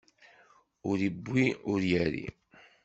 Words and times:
Ur 0.89 0.97
iwwi, 1.09 1.45
ur 1.71 1.81
irri. 2.01 2.25